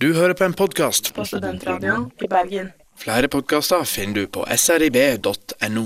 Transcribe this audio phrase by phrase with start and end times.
[0.00, 1.14] Du hører på en podkast.
[1.14, 2.70] på Studentradioen i Bergen.
[2.96, 5.82] Flere podkaster finner du på srib.no.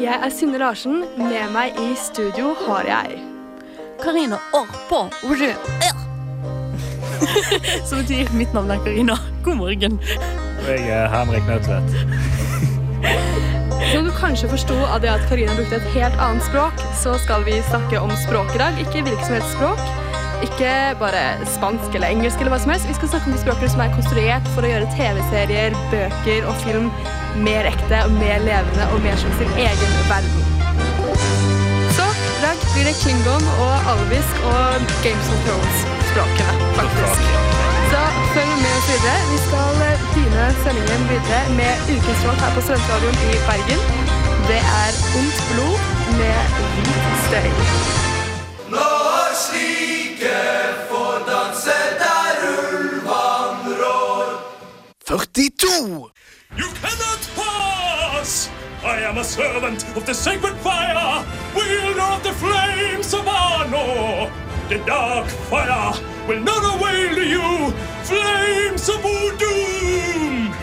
[0.00, 1.06] Jeg er Synne Larsen.
[1.16, 3.35] Med meg i studio har jeg
[4.02, 5.52] Karina Orø.
[7.88, 9.16] Som betyr mitt navn er Karina.
[9.44, 10.00] God morgen.
[10.64, 11.90] Og jeg er Henrik Nødtvedt.
[13.92, 17.44] Som du kanskje forsto av det at Karina brukte et helt annet språk, så skal
[17.46, 18.80] vi snakke om språk i dag.
[18.82, 19.84] Ikke hvilket som helst språk.
[20.44, 21.22] Ikke bare
[21.54, 22.88] spansk eller engelsk eller hva som helst.
[22.88, 26.60] Vi skal snakke om de språkene som er konstruert for å gjøre TV-serier, bøker og
[26.66, 26.90] film
[27.46, 30.55] mer ekte og mer levende og mer som sin egen verden.
[32.76, 34.64] Blir det klingon og alvisk og
[35.04, 37.22] Games of Thrones-språkene, faktisk.
[37.92, 38.00] Så
[38.34, 39.20] følg med oss videre.
[39.32, 43.80] Vi skal eh, begynne sendingen videre med ukens låt her på Studentradioen i Bergen.
[44.50, 45.78] Det er Ondt blod
[46.20, 46.38] med
[46.74, 47.48] hvit støy.
[48.74, 50.36] Når slike
[50.90, 54.28] får danse der ulvan rår.
[55.08, 56.12] 42!
[56.60, 58.55] You cannot pass!
[58.86, 64.30] I am a servant of the sacred fire, wielder of the flames of Arnor.
[64.68, 65.92] The dark fire
[66.28, 67.72] will not avail to you,
[68.04, 69.02] flames of
[69.42, 70.54] doom.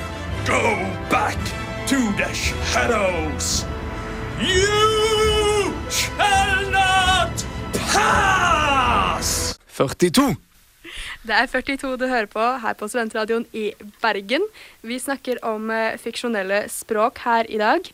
[0.46, 0.64] Go
[1.12, 1.38] back
[1.88, 3.66] to the shadows.
[4.40, 9.60] You shall not pass!
[9.68, 10.38] 42!
[11.24, 13.70] Det er 42 du hører på her på Studentradioen i
[14.04, 14.44] Bergen.
[14.84, 17.88] Vi snakker om eh, fiksjonelle språk her i dag.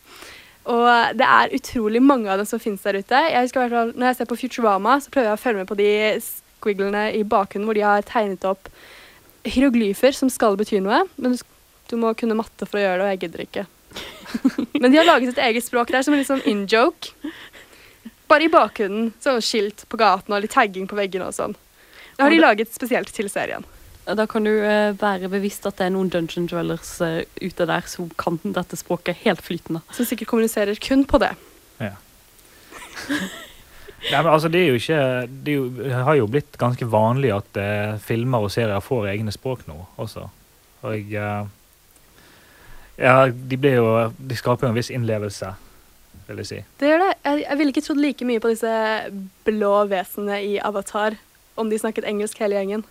[0.69, 3.19] Og det er utrolig mange av dem som finnes der ute.
[3.29, 5.77] Jeg husker hvert Når jeg ser på Futurama, så prøver jeg å følge med på
[5.77, 5.91] de
[6.25, 8.69] squigglene i bakgrunnen hvor de har tegnet opp
[9.45, 11.03] hieroglyfer som skal bety noe.
[11.21, 11.37] Men
[11.89, 13.67] du må kunne matte for å gjøre det, og jeg gidder ikke.
[14.81, 17.13] Men de har laget et eget språk der som er litt sånn in-joke.
[18.29, 19.13] Bare i bakgrunnen.
[19.21, 21.57] Sånn skilt på gaten og litt tagging på veggene og sånn.
[22.19, 23.63] Det har de laget spesielt til serien.
[24.03, 27.85] Da kan du eh, være bevisst at det er noen dungeon dwellers eh, ute der
[27.87, 29.79] som kan dette språket helt flytende.
[29.95, 31.29] Som sikkert kommuniserer kun på det.
[31.79, 31.93] Ja.
[33.07, 34.99] Nei, men altså, det er jo ikke
[35.45, 39.63] Det, jo, har jo blitt ganske vanlig at eh, filmer og serier får egne språk
[39.69, 40.25] nå også.
[40.83, 41.47] Og eh,
[42.99, 43.87] Ja, de blir jo
[44.19, 45.53] De skaper jo en viss innlevelse,
[46.27, 46.61] vil jeg si.
[46.83, 47.13] Det gjør det.
[47.23, 48.75] Jeg, jeg ville ikke trodd like mye på disse
[49.47, 51.15] blå vesenene i Avatar
[51.59, 52.85] om de snakket engelsk hele gjengen.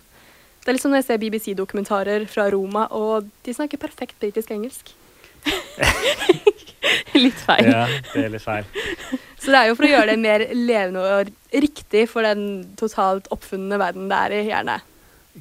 [0.59, 4.51] Det er litt som når jeg ser BBC-dokumentarer fra Roma, og de snakker perfekt britisk
[4.53, 4.91] engelsk.
[7.19, 7.67] Litt feil.
[7.67, 8.67] Ja, det er litt feil.
[9.39, 12.43] Så det er jo for å gjøre det mer levende og riktig for den
[12.79, 14.77] totalt oppfunnende verden det er i, gjerne.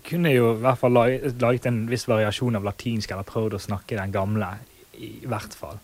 [0.07, 3.99] Kunne jo i hvert fall laget en viss variasjon av latinsk, eller prøvd å snakke
[3.99, 4.51] den gamle,
[4.95, 5.79] i, i hvert fall.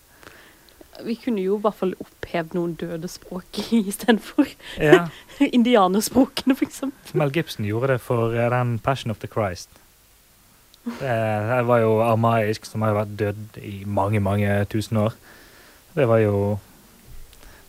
[1.03, 4.47] Vi kunne jo i hvert fall opphevd noen døde språk istedenfor
[4.79, 5.09] Ja.
[5.59, 7.17] indianerspråkene, eksempel.
[7.19, 9.71] Mel Gibson gjorde det for eh, den Passion of the Christ.
[10.85, 11.01] Det,
[11.49, 15.17] det var jo armaisk, som har jo vært død i mange, mange tusen år.
[15.97, 16.59] Det var jo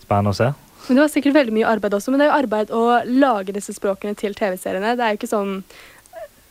[0.04, 0.52] spennende å se.
[0.86, 3.56] Men det var sikkert veldig mye arbeid også, men det er jo arbeid å lage
[3.56, 4.94] disse språkene til TV-seriene.
[5.00, 5.56] Det er jo ikke sånn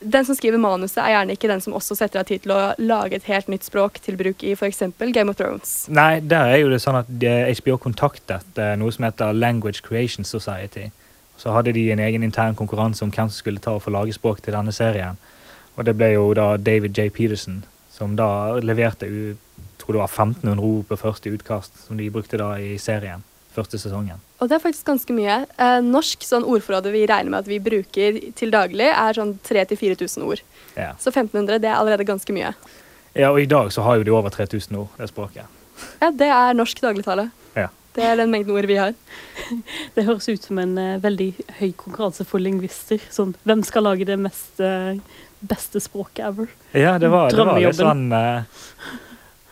[0.04, 2.60] Den som skriver manuset, er gjerne ikke den som også setter av tid til å
[2.78, 4.82] lage et helt nytt språk til bruk i f.eks.
[5.16, 5.74] Game of Thrones.
[5.88, 9.82] Nei, der er jo det sånn at eh, HBO kontaktet eh, noe som heter Language
[9.86, 10.90] Creation Society.
[11.40, 14.14] Så hadde de en egen intern konkurranse om hvem som skulle ta og få lage
[14.14, 15.16] språk til denne serien.
[15.74, 17.08] Og det ble jo da David J.
[17.10, 19.06] Peterson som da leverte
[19.78, 23.22] tror det var 1500 ord på første utkast, som de brukte da i serien.
[23.54, 24.18] Første sesongen.
[24.42, 25.44] Og det er faktisk ganske mye.
[25.62, 30.26] Eh, norsk sånn ordforrådet vi regner med at vi bruker til daglig, er sånn 3000-4000
[30.26, 30.42] ord.
[30.74, 30.90] Ja.
[30.98, 32.54] Så 1500 det er allerede ganske mye.
[33.14, 35.46] ja, og i dag så har jo de over 3000 ord, det språket.
[36.00, 37.28] Ja, det er norsk dagligtale.
[37.54, 37.68] Ja.
[37.94, 38.94] Det er den mengden ord vi har.
[39.94, 41.30] Det høres ut som en uh, veldig
[41.60, 42.98] høy konkurranse for lingvister.
[43.14, 44.98] Sånn, hvem skal lage det mest uh,
[45.38, 46.50] beste språket ever?
[46.74, 48.42] Ja, det var, det var litt sånn uh,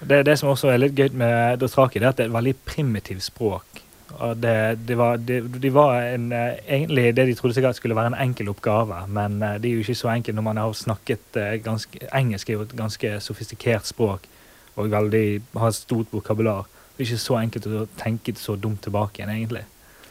[0.02, 2.37] det, det som også er litt gøy med Dothraki, det er at det er et
[2.37, 3.81] veldig primitivt språk.
[4.20, 7.97] Og det, det var, det, de var en, eh, egentlig det de trodde sikkert skulle
[7.97, 10.73] være en enkel oppgave, men eh, det er jo ikke så enkelt når man har
[10.76, 14.29] snakket eh, ganske, Engelsk er jo et ganske sofistikert språk
[14.76, 16.69] og veldig, har et stort vokabular.
[16.97, 19.64] Det er ikke så enkelt å tenke så dumt tilbake igjen, egentlig.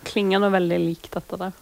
[0.06, 1.58] Klinger nå veldig likt dette der.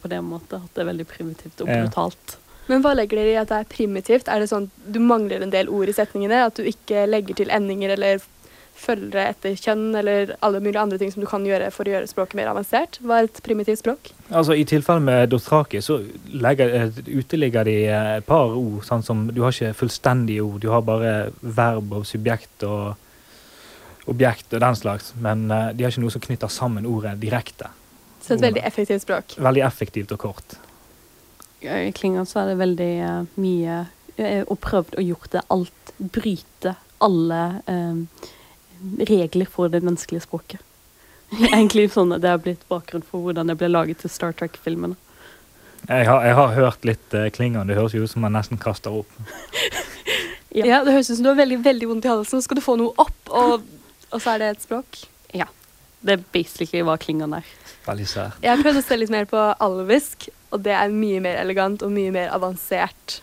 [0.00, 1.82] På det måte at det er veldig primitivt og Ja.
[1.82, 2.36] brutalt.
[2.70, 4.28] Men hva legger dere i at det er primitivt?
[4.28, 6.46] Er det sånn du mangler en del ord i setningene?
[6.46, 8.22] At du ikke legger til endinger eller
[8.78, 12.08] følgere etter kjønn eller alle mulige andre ting som du kan gjøre for å gjøre
[12.10, 12.98] språket mer avansert.
[13.04, 14.10] Hva er et primitivt språk?
[14.30, 16.00] Altså, I tilfelle med Dothraki så
[16.32, 18.82] legger, eh, uteligger de eh, et par ord.
[18.86, 22.96] sånn som Du har ikke fullstendige ord, du har bare verb og subjekt og
[24.10, 25.14] objekt og den slags.
[25.20, 27.70] Men eh, de har ikke noe som knytter sammen ordet direkte.
[28.22, 29.38] Så et veldig effektivt språk.
[29.38, 30.58] Veldig effektivt og kort.
[31.62, 32.94] I Klingon så er det veldig
[33.38, 33.82] mye
[34.18, 35.92] opprøvd og prøvd og gjort det alt.
[35.98, 38.28] Bryte alle eh,
[39.08, 40.60] regler for det menneskelige språket.
[41.32, 44.98] Egentlig sånn at det har blitt bakgrunn for hvordan det ble laget til Star Trek-filmene.
[45.88, 47.72] Jeg har, jeg har hørt litt uh, klingende.
[47.72, 49.08] Det høres jo ut som man nesten kaster opp.
[50.52, 50.66] Ja.
[50.68, 52.60] Ja, Det høres ut som du har veldig veldig vondt i halsen, så skal du
[52.60, 53.62] få noe opp, og,
[54.12, 54.98] og så er det et språk.
[55.32, 55.46] Ja.
[56.04, 57.46] Det er basically hva klingende er.
[57.86, 58.36] Veldig sært.
[58.44, 61.80] Jeg har prøvd å se litt mer på alvisk, og det er mye mer elegant
[61.86, 63.16] og mye mer avansert.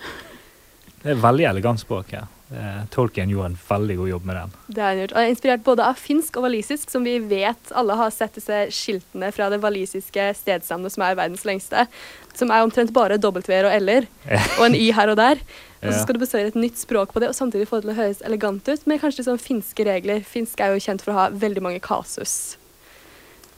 [1.03, 2.15] Det er veldig elegant språk.
[2.17, 2.25] Ja.
[2.50, 4.54] Eh, Tolkien gjorde en veldig god jobb med den.
[4.68, 5.12] Det har han gjort.
[5.13, 8.62] Og er inspirert både av finsk og walisisk, som vi vet alle har sett disse
[8.74, 11.86] skiltene fra det walisiske stedsnavnet som er verdens lengste,
[12.34, 14.07] som er omtrent bare W-er og L-er,
[14.57, 15.44] og en Y her og der.
[15.80, 17.94] Og så skal du besøke et nytt språk på det, og samtidig få det til
[17.94, 20.25] å høres elegant ut, med kanskje sånn finske regler.
[20.28, 22.57] Finsk er jo kjent for å ha veldig mange kasus.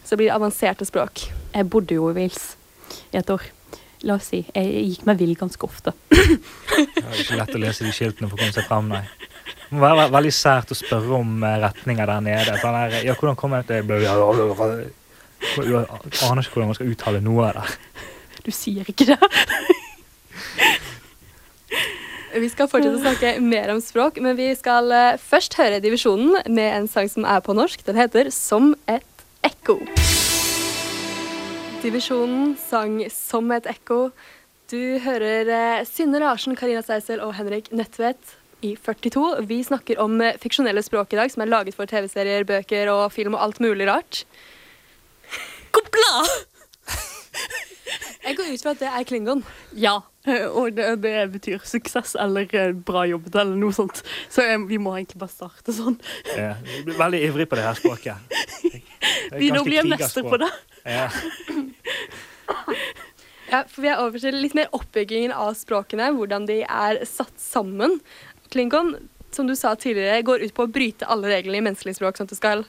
[0.03, 1.29] Så det blir avanserte språk.
[1.55, 2.51] Jeg bodde jo i Wales
[3.09, 3.47] i et år.
[4.07, 5.93] La oss si, jeg gikk meg vill ganske ofte.
[6.11, 9.03] Det er ikke lett å lese de skiltene for å komme seg fram, nei.
[9.71, 12.57] Det må være veldig sært å spørre om eh, retninger der nede.
[12.61, 17.51] Sånn her, ja, hvordan kommer jeg til Du aner ikke hvordan man skal uttale noe
[17.51, 17.77] av det.
[18.41, 19.19] Du sier ikke det.
[22.31, 26.39] Vi skal fortsette å snakke mer om språk, men vi skal eh, først høre Divisjonen
[26.47, 27.83] med en sang som er på norsk.
[27.87, 29.81] Den heter Som et ekko.
[31.81, 34.11] Divisjonen sang Som et ekko.
[34.69, 39.23] Du hører eh, Synne Larsen, Karina Seisel og Henrik Nødtvedt i 42.
[39.49, 43.07] Vi snakker om eh, fiksjonelle språk i dag, som er laget for TV-serier, bøker og
[43.15, 44.21] film og alt mulig rart.
[45.73, 46.13] Kopla!
[48.21, 49.41] Jeg går ut fra at det er klingon.
[49.73, 49.95] Ja,
[50.29, 52.45] eh, og det, det betyr suksess eller
[52.77, 54.03] bra jobbet eller noe sånt.
[54.29, 55.97] Så jeg, vi må egentlig bare starte sånn.
[56.37, 58.37] Ja, jeg blir veldig ivrig på det her språket.
[58.61, 60.51] Det Vi nå blir mester på det.
[60.85, 61.07] Ja.
[63.51, 67.35] Ja, for Vi er over til litt mer oppbyggingen av språkene, hvordan de er satt
[67.41, 67.97] sammen.
[68.53, 68.93] Klingon,
[69.35, 72.15] som du sa tidligere, går ut på å bryte alle reglene i menneskelig språk.
[72.15, 72.63] sånn at det skal...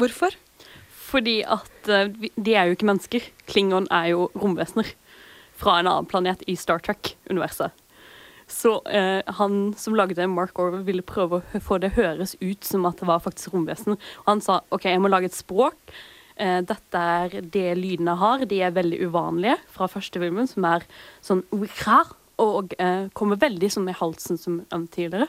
[0.00, 0.32] Hvorfor?
[1.04, 3.28] Fordi at eh, de er jo ikke mennesker.
[3.50, 4.94] Klingon er jo romvesener
[5.60, 7.76] fra en annen planet i Star Trek-universet.
[8.48, 12.64] Så eh, han som lagde det, Mark Orwell, ville prøve å få det høres ut
[12.64, 14.00] som at det var faktisk romvesener.
[14.24, 15.76] Og han sa OK, jeg må lage et språk.
[16.36, 18.44] Eh, dette er det lydene har.
[18.50, 20.86] De er veldig uvanlige fra første filmen, som er
[21.22, 21.44] sånn
[22.42, 25.28] og eh, kommer veldig sånn i halsen som tidligere.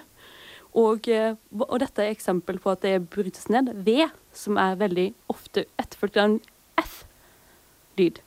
[0.76, 3.70] Og, eh, og dette er eksempel på at det brytes ned.
[3.86, 6.40] V, som er veldig ofte etterfulgt av en
[6.82, 8.20] F-lyd.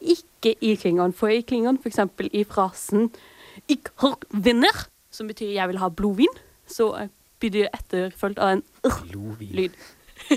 [0.00, 1.12] Ikke i Klingon.
[1.12, 3.10] For i Klingon, eksempel i frasen
[3.68, 7.08] Ik har vinner, som betyr 'jeg vil ha blodvin', så
[7.40, 9.72] blir det etterfulgt av en Blodvin.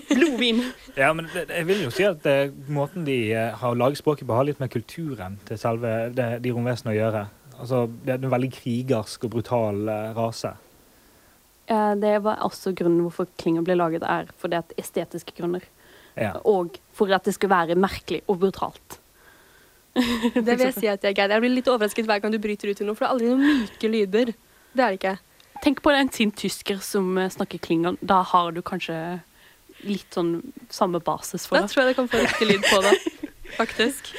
[0.10, 0.62] Blodvin.
[0.98, 4.36] Ja, men jeg vil jo si at eh, måten de eh, har laget språket på,
[4.38, 7.24] har litt med kulturen til selve det, de romvesenene å gjøre.
[7.60, 10.54] Altså, det er en veldig krigersk og brutal eh, rase.
[11.68, 15.66] Eh, Det var også grunnen hvorfor klinger ble laget, er for det at estetiske grunner.
[16.18, 16.36] Ja.
[16.46, 19.00] Og for at det skulle være merkelig og brutalt.
[20.34, 21.30] Det vil jeg si at jeg er.
[21.36, 23.30] Jeg blir litt overrasket hver gang du bryter ut i noe, for det er aldri
[23.30, 24.32] noen myke lyder.
[24.74, 25.16] Det er det ikke.
[25.64, 28.00] Tenk på en sint tysker som snakker klingon.
[28.02, 28.98] Da har du kanskje
[29.88, 30.38] litt sånn
[30.74, 31.74] samme basis for Da det.
[31.74, 32.96] tror jeg det kan få riktig lyd på det,
[33.60, 34.14] faktisk.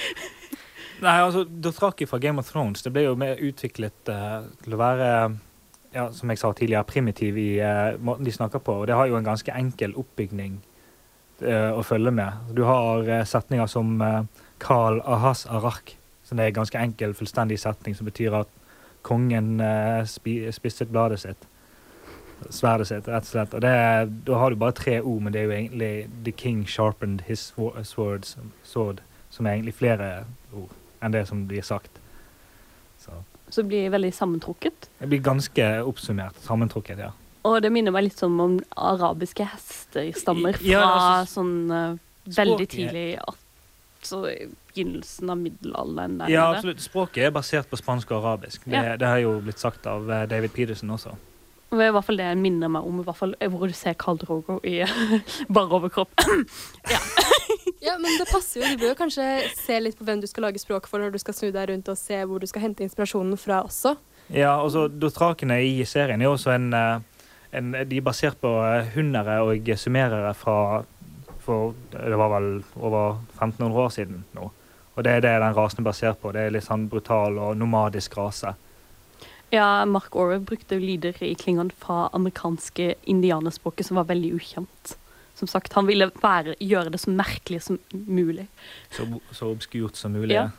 [1.04, 4.80] Nei, altså, Dothraki fra Game of Thrones det ble jo mer utviklet uh, til å
[4.80, 5.09] være
[5.94, 8.80] ja, som jeg sa tidligere, primitiv i uh, måten de snakker på.
[8.83, 10.59] Og det har jo en ganske enkel oppbygning
[11.42, 12.54] uh, å følge med.
[12.56, 14.25] Du har uh, setninger som uh,
[14.62, 18.61] Karl Ahas Arak, som er en ganske enkel, fullstendig setning som betyr at
[19.04, 19.59] kongen
[20.09, 21.42] spi, spisset bladet sitt.
[22.50, 23.54] Sverdet sitt, rett og slett.
[23.54, 26.32] Og det, er- da har du bare tre ord, men det er jo egentlig The
[26.32, 28.26] king sharpened his sword,
[28.64, 30.24] sword som er egentlig flere
[30.54, 30.70] ord
[31.02, 31.90] enn det som blir sagt.
[33.00, 33.10] Så
[33.50, 34.88] Så det blir veldig sammentrukket.
[35.00, 37.10] det blir ganske oppsummert, sammentrukket, ja.
[37.44, 40.84] Og det minner meg litt som om arabiske hester stammer fra Ja,
[41.20, 44.22] altså, sånn uh, veldig tidlig Altså
[44.74, 46.18] begynnelsen av middelalderen.
[46.18, 46.80] der Ja, absolutt.
[46.80, 48.64] Språket er basert på spansk og arabisk.
[48.64, 48.96] Det, Ja.
[48.96, 51.14] det har jo blitt sagt av eh, David Peterson også.
[51.75, 53.66] Og det er i hvert fall det jeg minner meg om, i hvert fall hvor
[53.66, 54.76] du ser Carl Drogo i
[55.57, 56.14] bare overkropp.
[57.85, 58.69] Ja, men det passer jo.
[58.73, 59.25] Du bør jo kanskje
[59.59, 61.90] se litt på hvem du skal lage språk for når du skal snu deg rundt
[61.93, 63.93] og se hvor du skal hente inspirasjonen fra også.
[64.33, 68.88] Ja, altså Dothrakene i serien er også en, eh, en, De er basert på eh,
[68.95, 70.57] hundere og summerere fra
[71.45, 72.49] for Det var vel
[72.81, 74.49] over 1500 år siden nå.
[74.95, 76.33] Og det er det den rasen er basert på.
[76.33, 78.54] Det er litt sånn brutal og nomadisk rase.
[79.54, 84.96] Ja, Mark Orwell brukte lyder i Klingon fra amerikanske indianerspråket som var veldig ukjent.
[85.34, 88.46] Som sagt, Han ville være, gjøre det så merkelig som mulig.
[88.90, 90.34] Så, så obskurt som mulig.
[90.34, 90.50] Ja.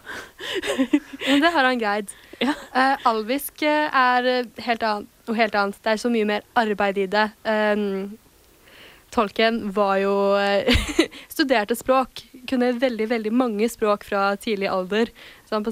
[1.28, 2.12] Men det har han greid.
[2.40, 2.54] Ja.
[2.76, 5.80] Uh, alvisk eh, er eh, helt annet, noe helt annet.
[5.84, 7.30] Det er så mye mer arbeid i det.
[7.48, 8.16] Um,
[9.16, 10.16] Tolken var jo
[11.36, 12.26] studerte språk.
[12.48, 15.12] Kunne veldig, veldig mange språk fra tidlig alder.
[15.48, 15.68] Så han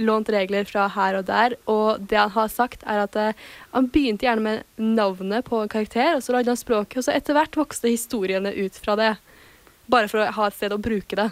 [0.00, 1.56] lånt regler fra her og der.
[1.70, 3.44] Og det han har sagt, er at uh,
[3.74, 7.16] han begynte gjerne med navnet på en karakter, og så lagde han språket, og så
[7.16, 9.12] etter hvert vokste historiene ut fra det.
[9.92, 11.30] Bare for å ha et sted å bruke det.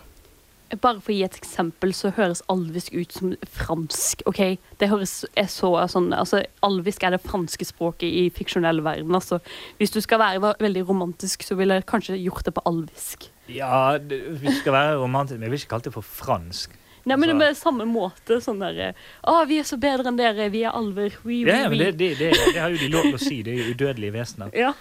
[0.79, 4.23] Bare for å gi et eksempel, så høres alvisk ut som fransk.
[4.31, 4.59] ok?
[4.79, 9.14] Det høres er så sånn, altså Alvisk er det franske språket i fiksjonell verden.
[9.14, 9.40] altså.
[9.79, 13.26] Hvis du skal være veldig romantisk, så ville jeg kanskje gjort det på alvisk.
[13.50, 16.79] Ja, det, vi skal være romantiske, men jeg vil ikke kalle det for fransk.
[17.11, 18.38] Nei, men det Altså- er på samme måte.
[18.45, 18.95] sånn der,
[19.26, 21.11] Å, vi er så bedre enn dere, vi er alver.
[21.25, 21.90] We, we, Ja, men we.
[21.90, 23.43] det, det, det, det har jo de lov til å si.
[23.43, 24.50] Det er jo udødelige vesener.
[24.57, 24.73] Ja.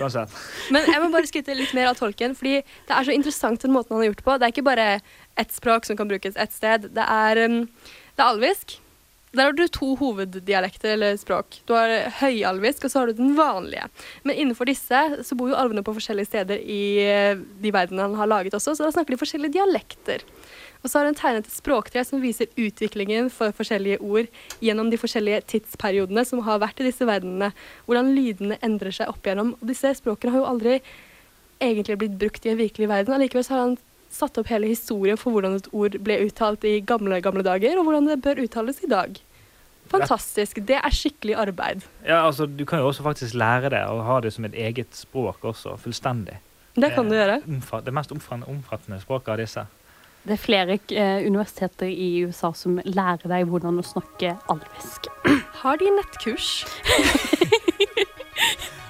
[0.00, 0.30] Uansett.
[0.74, 3.72] Men jeg må bare skryte litt mer av tolken, fordi det er så interessant den
[3.72, 4.38] måten han har gjort på.
[4.38, 4.88] Det er ikke bare
[5.36, 6.90] ett språk som kan brukes ett sted.
[6.94, 7.62] Det er, um,
[8.16, 8.78] det er alvisk.
[9.36, 11.58] Der har du to hoveddialekter eller språk.
[11.68, 11.90] Du har
[12.22, 13.84] høyalvisk, og så har du den vanlige.
[14.24, 18.16] Men innenfor disse så bor jo alvene på forskjellige steder i eh, de verdenene han
[18.16, 20.24] har laget også, så da snakker de forskjellige dialekter.
[20.80, 24.30] Og så har hun tegnet et språktre som viser utviklingen for forskjellige ord
[24.64, 27.50] gjennom de forskjellige tidsperiodene som har vært i disse verdenene.
[27.88, 29.56] Hvordan lydene endrer seg opp igjennom.
[29.58, 30.78] Og disse språkene har jo aldri
[31.60, 33.16] egentlig blitt brukt i en virkelig verden.
[33.16, 33.76] Allikevel har han
[34.12, 37.88] satt opp hele historien for hvordan et ord ble uttalt i gamle, gamle dager, og
[37.88, 39.18] hvordan det bør uttales i dag.
[39.90, 40.60] Fantastisk.
[40.68, 41.86] Det er skikkelig arbeid.
[42.04, 44.94] Ja, altså, du kan jo også faktisk lære det og ha det som et eget
[44.96, 46.38] språk også, fullstendig.
[46.76, 47.40] Det kan du gjøre.
[47.84, 49.66] Det mest omfattende, språket av disse.
[50.26, 55.06] Det er flere eh, universiteter i USA som lærer deg hvordan å snakke alvisk.
[55.62, 56.50] Har de nettkurs?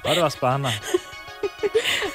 [0.07, 0.71] Ja, det var spennende.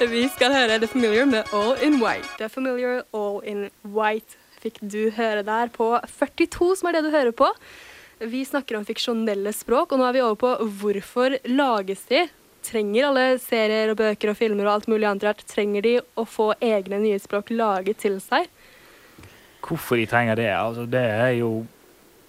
[0.14, 2.28] Vi skal høre The Familiar med All in White.
[2.38, 7.10] The Familiar All in White fikk du høre der på 42, som er det du
[7.12, 7.50] hører på.
[8.22, 12.20] Vi snakker om fiksjonelle språk, og nå er vi over på hvorfor lages de?
[12.62, 16.24] Trenger alle serier og bøker og filmer og alt mulig annet rart, trenger de å
[16.28, 18.46] få egne nye språk laget til seg?
[19.66, 20.52] Hvorfor de trenger det?
[20.54, 21.64] Altså, det er jo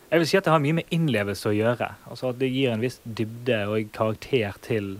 [0.09, 1.87] Jeg vil si at det har mye med innlevelse å gjøre.
[2.05, 4.91] Altså at Det gir en viss dybde og karakter til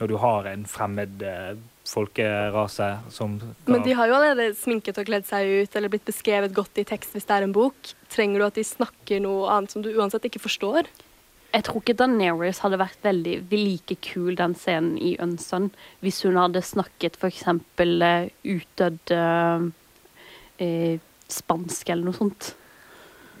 [0.00, 1.56] når du har en fremmed eh,
[1.88, 3.36] folkerase som
[3.66, 6.86] Men de har jo allerede sminket og kledd seg ut eller blitt beskrevet godt i
[6.88, 7.94] tekst hvis det er en bok.
[8.12, 10.88] Trenger du at de snakker noe annet som du uansett ikke forstår?
[11.52, 15.68] Jeg tror ikke Daenerys hadde vært veldig like kul den scenen i Unson
[16.00, 17.44] hvis hun hadde snakket f.eks.
[17.50, 19.66] Uh, utdødd eh,
[20.64, 20.94] eh,
[21.28, 22.54] spansk eller noe sånt.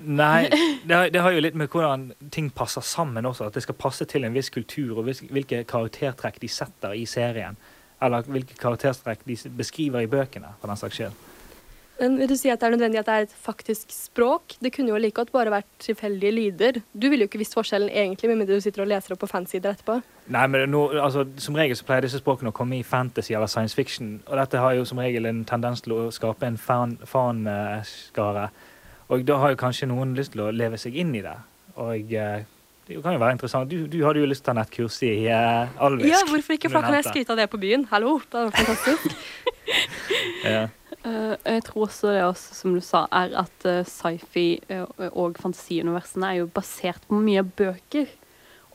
[0.02, 0.50] Nei,
[0.88, 3.48] det har, det har jo litt med hvordan ting passer sammen også.
[3.48, 7.56] At det skal passe til en viss kultur, og hvilke karaktertrekk de setter i serien.
[8.02, 11.20] Eller hvilke karakterstrekk de beskriver i bøkene, for den saks skyld.
[12.02, 14.56] Men vil du si at det er nødvendig at det er et faktisk språk?
[14.64, 16.80] Det kunne jo like godt bare vært tilfeldige lyder.
[16.92, 19.28] Du ville jo ikke visst forskjellen egentlig, med mindre du sitter og leser opp på
[19.30, 20.00] fansider etterpå.
[20.34, 23.46] Nei, men nå, altså, Som regel så pleier disse språkene å komme i fantasy eller
[23.46, 24.16] science fiction.
[24.26, 28.48] Og dette har jo som regel en tendens til å skape en fan-skare.
[29.08, 31.36] og da har jo kanskje noen lyst til å leve seg inn i det.
[31.76, 32.42] Og eh,
[32.86, 33.70] det kan jo være interessant.
[33.70, 36.10] Du, du hadde jo lyst til å ta nettkurs i uh, alvisk.
[36.10, 36.70] Ja, hvorfor ikke?
[36.70, 37.86] For da kan jeg skryte av det på byen.
[37.92, 39.12] Hallo, det er fantastisk.
[40.42, 40.66] Ja.
[41.06, 44.58] uh, jeg tror også det også, som du sa, er at uh, sci-fi
[45.14, 48.10] og fantasiuniversene er jo basert på mye bøker.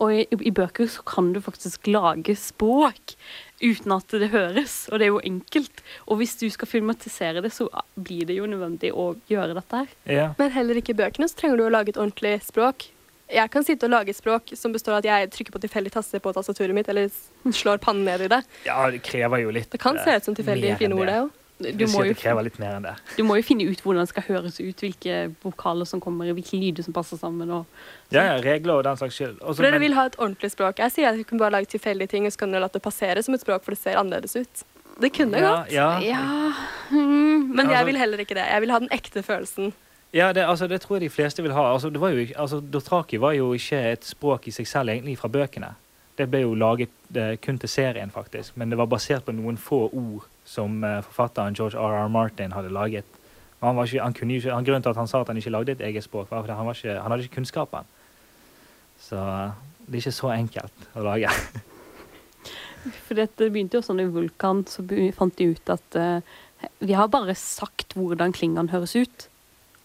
[0.01, 3.15] Og i, i bøker så kan du faktisk lage språk
[3.61, 5.81] uten at det høres, og det er jo enkelt.
[6.05, 9.95] Og hvis du skal filmatisere det, så blir det jo nødvendig å gjøre dette her.
[10.05, 10.27] Ja.
[10.39, 12.91] Men heller ikke i bøkene så trenger du å lage et ordentlig språk.
[13.29, 15.91] Jeg kan sitte og lage et språk som består av at jeg trykker på tilfeldig
[15.91, 17.09] taste på tastaturet mitt, eller
[17.51, 18.43] slår pannen ned i det.
[18.65, 21.17] ja, det krever jo litt Det kan se ut som eh, tilfeldige fine ord, det
[21.25, 21.33] òg.
[21.57, 22.91] Du Jeg må, jo, det krever litt mer enn det.
[23.17, 26.53] du må jo finne ut hvordan det skal høres ut, hvilke vokaler som kommer, hvilke
[26.61, 27.49] lyder som passer sammen.
[27.49, 27.65] Og,
[28.13, 29.39] Ja, ja, regler og den slags skyld.
[29.41, 30.77] Også, dere men- vil ha et ordentlig språk.
[30.77, 32.81] Jeg sier at vi kan bare lage tilfeldige ting, og så kan dere la det
[32.85, 34.63] passere som et språk, for det ser annerledes ut.
[35.01, 35.71] Det kunne ja, gått.
[35.73, 35.99] ja.
[35.99, 36.53] ja,
[36.91, 38.45] mm, Men jeg Altså- vil heller ikke det.
[38.53, 39.73] Jeg vil ha den ekte følelsen.
[40.15, 41.65] Ja, det, altså, det tror jeg de fleste vil ha.
[41.73, 45.17] Altså, det var jo, altså, Dothraki var jo ikke et språk i seg selv egentlig
[45.19, 45.73] fra bøkene.
[46.17, 48.55] Det ble jo laget det, kun til serien, faktisk.
[48.57, 52.07] Men det var basert på noen få ord som uh, forfatteren George R.R.
[52.09, 53.05] Martin hadde laget.
[53.59, 55.71] Han ikke, han kunne ikke, han Grunnen til at han sa at han ikke lagde
[55.75, 57.87] et eget språk, var fordi han, var ikke, han hadde ikke kunnskapen.
[59.01, 59.55] Så eh,
[59.87, 61.31] det er ikke så enkelt å lage.
[63.05, 64.85] For det begynte jo sånn i Vulkan, så
[65.17, 66.37] fant de ut at uh,
[66.79, 69.27] vi har bare sagt hvordan klingene høres ut.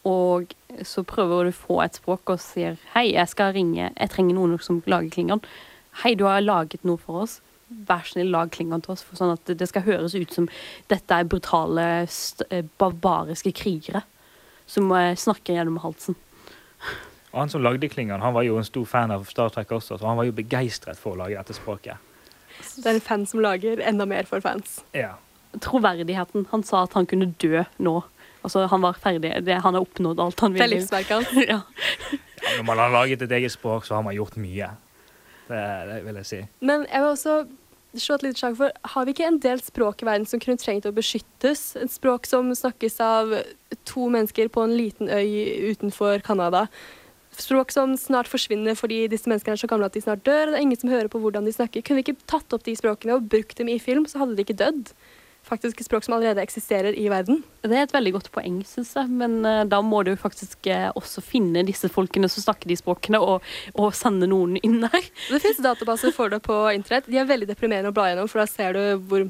[0.09, 0.55] Og
[0.89, 4.39] så prøver du å få et språk og sier hei, jeg skal ringe, jeg trenger
[4.39, 5.43] noen som lager Klingon.
[6.03, 7.39] Hei, du har laget noe for oss.
[7.89, 10.49] Vær snill, lag Klingon til oss, for sånn at det skal høres ut som
[10.91, 14.03] dette er brutale, st eh, barbariske krigere
[14.67, 16.19] som eh, snakker gjennom halsen.
[17.33, 19.97] Og han som lagde Klingon, han var jo en stor fan av Star Trek også,
[19.97, 21.97] så han var jo begeistret for å lage dette språket.
[22.77, 24.83] Det er en fan som lager enda mer for fans.
[24.97, 25.15] Ja.
[25.61, 26.47] Troverdigheten.
[26.51, 28.03] Han sa at han kunne dø nå.
[28.43, 29.33] Altså, han var ferdig.
[29.47, 30.81] Det, han har oppnådd alt han Det er ville.
[30.81, 31.33] livsverket hans.
[31.53, 31.61] ja.
[32.43, 34.71] Ja, Når man har laget et eget språk, så har man gjort mye.
[35.49, 36.41] Det, det vil jeg si.
[36.61, 37.37] Men jeg vil også
[38.03, 40.57] slå et lite slag for Har vi ikke en del språk i verden som kunne
[40.59, 41.77] trengt å beskyttes?
[41.77, 43.35] Et språk som snakkes av
[43.89, 46.67] to mennesker på en liten øy utenfor Canada.
[47.39, 50.49] Språk som snart forsvinner fordi disse menneskene er så gamle at de snart dør.
[50.49, 51.85] og Det er ingen som hører på hvordan de snakker.
[51.87, 54.45] Kunne vi ikke tatt opp de språkene og brukt dem i film, så hadde de
[54.45, 54.91] ikke dødd?
[55.53, 57.43] Faktisk språk som allerede eksisterer i verden.
[57.61, 59.11] Det er et veldig godt poeng, syns jeg.
[59.13, 63.21] Men uh, da må du faktisk uh, også finne disse folkene som snakker de språkene,
[63.21, 63.45] og,
[63.77, 65.13] og sende noen inn der.
[65.29, 67.11] Det fins databaser for det på internett.
[67.11, 69.29] De er veldig deprimerende å bla gjennom, for da ser du hvor,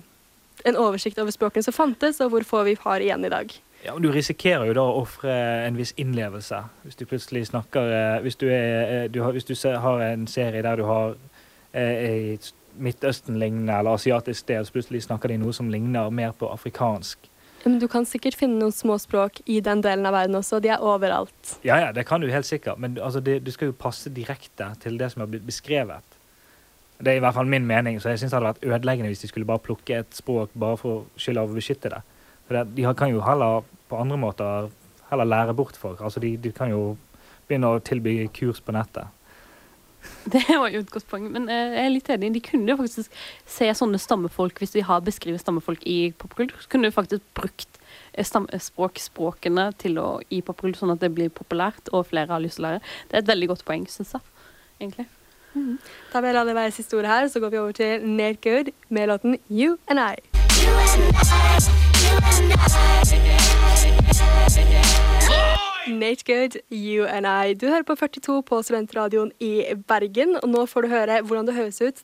[0.64, 3.52] en oversikt over språkene som fantes, og hvor få vi har igjen i dag.
[3.82, 5.34] Ja, men Du risikerer jo da å ofre
[5.66, 9.56] en viss innlevelse hvis du plutselig snakker eh, Hvis du, er, du, har, hvis du
[9.58, 11.16] har en serie der du har
[11.74, 12.38] eh,
[12.80, 17.28] Midtøsten-lignende eller asiatisk sted, så plutselig snakker de noe som ligner mer på afrikansk.
[17.64, 20.58] Men du kan sikkert finne noen små språk i den delen av verden også.
[20.62, 21.54] De er overalt.
[21.62, 24.72] Ja, ja, det kan du helt sikkert, men altså, det, det skal jo passe direkte
[24.82, 26.18] til det som har blitt beskrevet.
[27.02, 29.22] Det er i hvert fall min mening, så jeg syns det hadde vært ødeleggende hvis
[29.24, 32.02] de skulle bare plukke et språk bare for skyld av å beskytte det.
[32.50, 34.68] Det, de kan jo heller på andre måter
[35.10, 36.00] heller lære bort folk.
[36.00, 36.96] Altså, de, de kan jo
[37.48, 39.10] begynne å tilby kurs på nettet.
[40.32, 41.28] Det var jo et godt poeng.
[41.32, 42.32] Men eh, jeg er litt enig.
[42.36, 43.14] De kunne jo faktisk
[43.48, 47.80] se sånne stammefolk, hvis de har beskrevet stammefolk i popkultur, så kunne de faktisk brukt
[48.12, 52.44] eh, stammespråk, språkene til å i popkultur, sånn at det blir populært og flere har
[52.44, 52.84] lyst til å lære.
[53.08, 54.30] Det er et veldig godt poeng, syns jeg.
[54.82, 55.08] Egentlig.
[55.52, 58.40] Da vil jeg la det være siste ordet her, så går vi over til Nate
[58.40, 60.16] Good med låten You and I.
[65.88, 67.54] Nate Good, You and I.
[67.54, 71.56] Du hører på 42 på Studentradioen i Bergen, og nå får du høre hvordan det
[71.56, 72.02] høres ut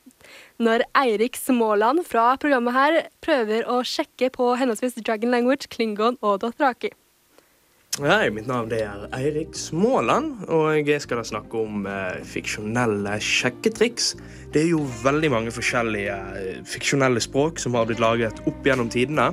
[0.59, 6.41] når Eirik Småland fra programmet her prøver å sjekke på henholdsvis Dragon Language, Klingon og
[6.43, 6.91] Dothraki.
[7.99, 14.13] Hei, mitt navn er Eirik Småland, og jeg skal da snakke om eh, fiksjonelle sjekketriks.
[14.53, 18.91] Det er jo veldig mange forskjellige eh, fiksjonelle språk som har blitt laget opp gjennom
[18.91, 19.31] tidene.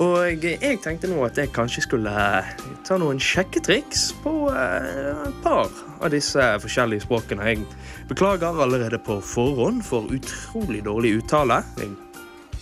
[0.00, 2.48] Og jeg tenkte nå at jeg kanskje skulle eh,
[2.86, 5.68] ta noen sjekketriks på eh, et par
[6.00, 7.50] av disse forskjellige språkene.
[7.50, 7.66] Jeg
[8.08, 11.60] beklager allerede på forhånd for utrolig dårlig uttale.
[11.76, 11.92] Jeg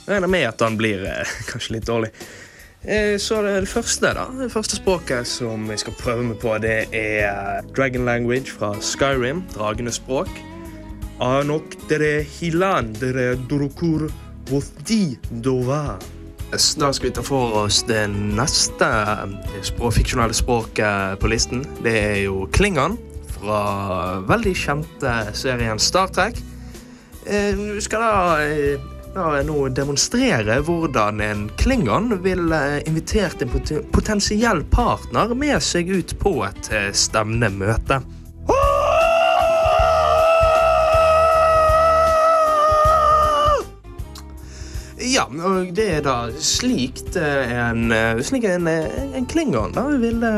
[0.08, 2.12] regner med at den blir eh, kanskje litt dårlig.
[3.20, 7.60] Så det, første da, det første språket som jeg skal prøve meg på, det er
[7.76, 10.30] Dragon Language fra Skyrim, dragenes språk.
[11.20, 14.06] Anok dere hilan dere durukur
[14.48, 15.98] vothdi dova.
[16.50, 21.62] Da skal vi ta for oss det neste eh, fiksjonelle språket på listen.
[21.84, 22.96] Det er jo Klingon
[23.36, 23.60] fra
[24.26, 26.40] veldig kjente serien Star Trek.
[27.26, 33.50] Eh, Vi skal da eh, da nå demonstrere hvordan en klingon vil eh, invitert en
[33.94, 38.02] potensiell partner med seg ut på et stevnemøte.
[45.20, 48.86] Ja, og det er da slikt eh, en, eh, slik en, eh,
[49.18, 50.30] en klingon da ville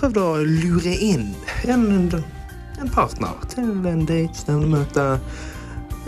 [0.00, 1.28] prøvd å lure inn
[1.70, 5.04] en, en partner til en date, stevnemøte.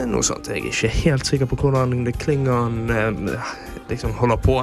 [0.08, 0.50] Noe sånt.
[0.50, 2.88] Jeg er ikke helt sikker på hvordan det Klingon
[3.90, 4.56] liksom holder på.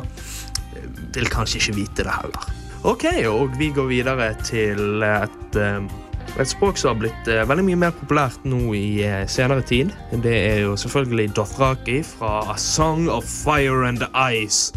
[1.15, 2.49] Vil kanskje ikke vite det heller.
[2.89, 5.59] Ok, og vi går videre til et,
[6.37, 9.93] et språk som har blitt eh, veldig mye mer populært nå i eh, senere tid.
[10.23, 14.73] Det er jo selvfølgelig Dothraki fra A Song of Fire and Ice.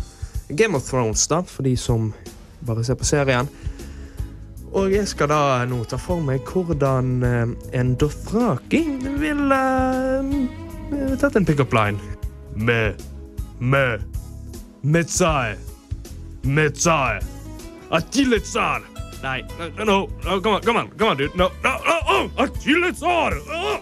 [0.49, 2.13] Game of Thrones, da, for de som
[2.67, 3.49] bare ser på serien.
[4.73, 7.43] Og jeg skal da nå ta for meg hvordan eh,
[7.79, 8.81] en Dothraki
[9.21, 10.33] vil uh,
[11.21, 12.01] tatt en pickup line.
[12.57, 12.95] Me,
[13.61, 13.85] me,
[14.83, 15.59] metsai,
[16.45, 17.21] metsai,
[17.93, 18.89] atiletsar.
[19.23, 19.45] Nei,
[19.77, 21.37] no, no, no, come on, come on, come on, dude.
[21.37, 22.31] No, no, no, oh.
[22.37, 22.49] Oh,
[23.55, 23.79] oh.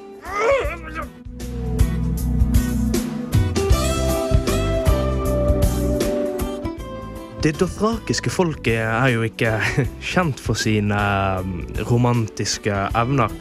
[7.41, 9.55] Det dothrakiske folket er jo ikke
[10.13, 11.01] kjent for sine
[11.41, 13.33] um, romantiske evner.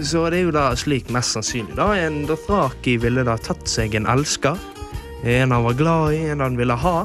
[0.00, 4.00] Så det er jo da slik mest sannsynlig da en Dothraki ville da tatt seg
[4.00, 4.56] en elsker.
[5.28, 6.96] En han var glad i, en han ville ha.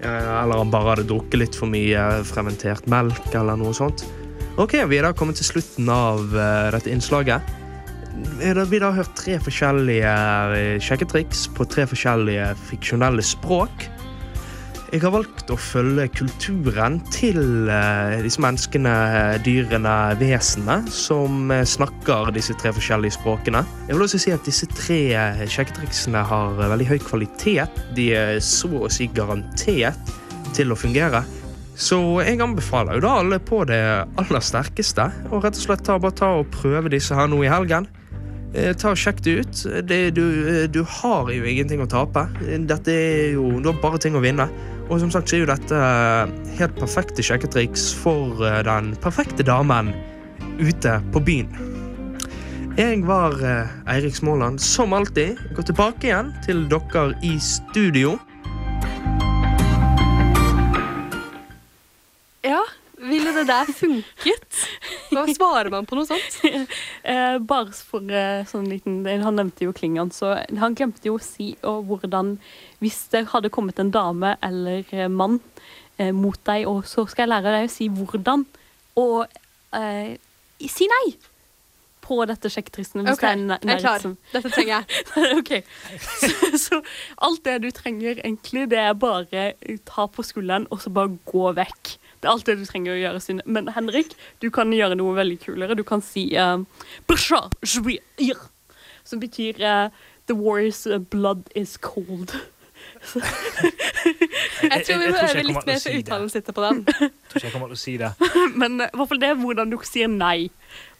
[0.00, 4.06] Eh, Eller han bare hadde drukket litt for mye fermentert melk eller noe sånt.
[4.60, 7.56] Ok, vi er da kommet til slutten av eh, dette innslaget.
[8.40, 10.14] Vi har da- hørt tre forskjellige
[10.56, 13.86] eh, sjekketriks på tre forskjellige fiksjonelle språk.
[14.90, 21.62] Jeg har valgt å følge kulturen til eh, disse menneskene, eh, dyrene, vesenene som eh,
[21.62, 23.62] snakker disse tre forskjellige språkene.
[23.86, 24.98] Jeg vil også si at disse tre
[25.46, 27.78] sjekketriksene har veldig høy kvalitet.
[27.94, 30.10] De er så å si garantert
[30.58, 31.22] til å fungere.
[31.78, 33.80] Så jeg anbefaler jo da alle på det
[34.18, 37.52] aller sterkeste å rett og slett ta, bare ta og prøve disse her nå i
[37.52, 37.86] helgen.
[38.50, 39.62] Eh, ta og Sjekk det ut.
[39.86, 42.26] Det, du, eh, du har jo ingenting å tape.
[42.42, 44.48] Dette er jo, Du har bare ting å vinne.
[44.90, 49.92] Og som sagt så er jo dette eh, helt perfekte sjekketriks for den perfekte damen
[50.58, 51.52] ute på byen.
[52.78, 53.34] Jeg var
[53.90, 55.38] Eirik Småland, som alltid.
[55.54, 58.16] Går tilbake igjen til dere i studio.
[63.40, 64.58] Det der funket?
[65.10, 66.38] Hva svarer man på noe sånt?
[67.02, 71.24] Eh, bare for eh, sånn liten Han nevnte jo Klingan, så han glemte jo å
[71.24, 72.36] si og hvordan
[72.82, 75.40] Hvis det hadde kommet en dame eller eh, mann
[75.98, 78.46] eh, mot deg, og så skal jeg lære deg å si hvordan,
[79.00, 79.26] og
[79.76, 80.14] eh,
[80.70, 81.16] si nei
[82.10, 83.04] på dette sjekketristen.
[83.04, 84.00] hvis Ok, det er jeg er klar.
[84.02, 85.02] som- Dette trenger jeg.
[85.38, 85.50] OK.
[86.20, 86.78] Så, så
[87.22, 89.44] alt det du trenger, egentlig, det er bare
[89.86, 91.92] ta på skulderen og så bare gå vekk.
[92.20, 93.20] Det er alt det du trenger å gjøre.
[93.24, 93.44] Sine.
[93.46, 94.12] Men Henrik,
[94.44, 95.76] du kan gjøre noe veldig kulere.
[95.78, 96.60] Du kan si uh,
[99.04, 99.88] Som betyr uh,
[100.30, 102.36] The war's eh, blood is cold.
[104.70, 105.94] Jeg tror vi må øve litt mer det.
[105.98, 106.84] uttalen sitter på den.
[107.00, 108.10] Jeg tror ikke jeg kommer til å si det.
[108.60, 110.50] Men eh, i hvert fall det er hvordan du sier nei.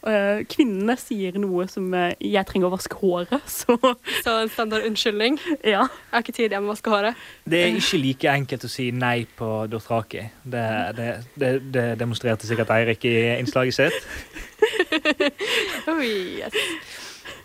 [0.07, 3.75] Eh, kvinnene sier noe som eh, 'jeg trenger å vaske håret', så
[4.23, 5.37] Så en standard unnskyldning.
[5.63, 5.85] ja.
[5.85, 7.15] Jeg har ikke tid, jeg må vaske håret.
[7.45, 10.23] Det er ikke like enkelt å si nei på Dothraki.
[10.43, 10.65] Det,
[10.97, 13.99] det, det, det demonstrerte sikkert Eirik i innslaget sitt.
[15.87, 16.53] Oh, yes.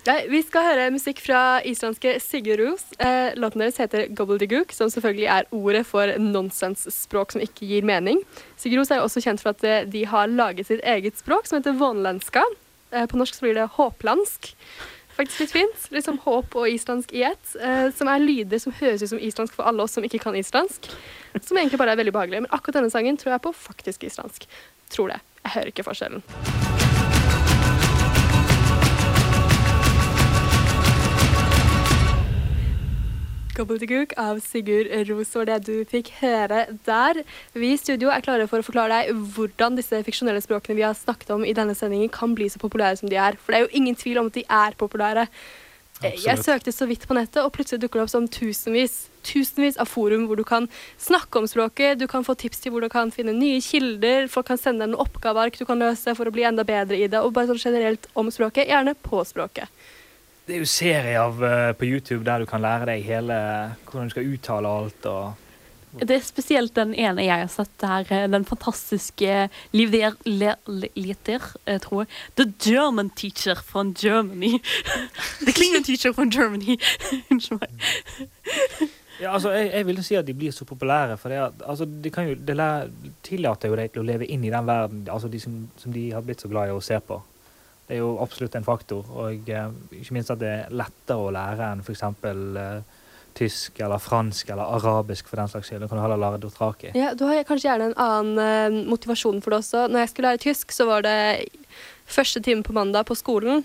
[0.07, 2.85] Nei, vi skal høre musikk fra islandske Sigurus.
[3.03, 8.21] Eh, låten deres heter Gobbledygook, som selvfølgelig er ordet for nonsensspråk som ikke gir mening.
[8.61, 11.59] Sigurus er jo også kjent for at eh, de har laget sitt eget språk, som
[11.59, 12.45] heter vånlenska.
[12.92, 14.53] Eh, på norsk så blir det håplandsk.
[15.19, 15.90] Faktisk litt fint.
[15.99, 17.59] Liksom håp og islandsk i ett.
[17.59, 20.38] Eh, som er lyder som høres ut som islandsk for alle oss som ikke kan
[20.38, 20.87] islandsk.
[21.40, 22.47] Som egentlig bare er veldig behagelig.
[22.47, 24.47] Men akkurat denne sangen tror jeg på faktisk islandsk.
[24.95, 25.23] Tror det.
[25.42, 26.23] Jeg hører ikke forskjellen.
[33.57, 37.23] Gobbledygook av Sigurd Ros var det du fikk høre der.
[37.57, 40.97] Vi i studio er klare for å forklare deg hvordan disse fiksjonelle språkene vi har
[40.99, 43.38] snakket om i denne sendingen, kan bli så populære som de er.
[43.40, 45.25] For det er jo ingen tvil om at de er populære.
[45.97, 46.27] Absolutt.
[46.27, 49.88] Jeg søkte så vidt på nettet, og plutselig dukker det opp som tusenvis, tusenvis av
[49.88, 50.69] forum hvor du kan
[51.01, 54.51] snakke om språket, du kan få tips til hvor du kan finne nye kilder, folk
[54.53, 57.25] kan sende deg noen oppgaveark du kan løse for å bli enda bedre i det,
[57.25, 59.73] og bare sånn generelt om språket, gjerne på språket.
[60.47, 63.35] Det er jo serier av, uh, på YouTube der du kan lære deg hele
[63.89, 65.07] hvordan du skal uttale alt.
[65.11, 65.35] og
[65.99, 70.59] Det er spesielt den ene jeg har sett der, eh, den fantastiske Liv der le-
[70.69, 72.07] le- Leter, jeg tror.
[72.37, 74.61] The German teacher from Germany.
[75.47, 76.77] The Klingon teacher from Germany.
[77.31, 78.91] Unnskyld meg.
[79.21, 81.87] Ja, altså, jeg, jeg vil si at de blir så populære, for det, at, altså,
[81.89, 82.57] de, kan jo, det
[83.25, 86.11] tillater jo deg til å leve inn i den verden altså, de som, som de
[86.13, 87.23] har blitt så glad i å se på.
[87.87, 91.33] Det er jo absolutt en faktor, og eh, ikke minst at det er lettere å
[91.35, 92.03] lære enn f.eks.
[92.03, 93.03] Eh,
[93.37, 95.85] tysk eller fransk eller arabisk for den saks skyld.
[95.85, 96.94] Du kan du heller lære dothraki.
[96.96, 99.85] Ja, du har kanskje gjerne en annen eh, motivasjon for det også.
[99.92, 101.18] Når jeg skulle lære tysk, så var det
[102.09, 103.62] første time på mandag på skolen.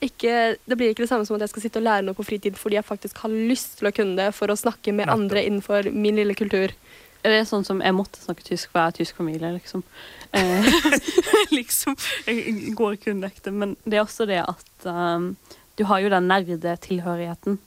[0.00, 2.24] Ikke, det blir ikke det samme som at jeg skal sitte og lære noe på
[2.24, 5.18] fritid fordi jeg faktisk har lyst til å kunne det for å snakke med Nettopp.
[5.18, 6.72] andre innenfor min lille kultur.
[7.20, 9.82] Det er sånn som jeg måtte snakke tysk, for jeg er tysk familie, liksom.
[10.32, 10.68] Eh,
[11.58, 11.96] liksom.
[12.26, 13.52] Jeg går ikke under ekte.
[13.52, 15.34] Men det er også det at um,
[15.76, 17.58] du har jo den nerdetilhørigheten.